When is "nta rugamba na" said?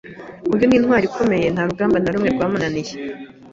1.49-2.11